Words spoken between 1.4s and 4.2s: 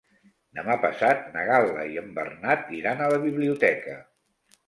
Gal·la i en Bernat iran a la biblioteca.